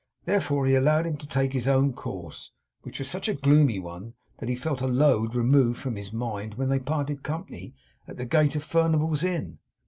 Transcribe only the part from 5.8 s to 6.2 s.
his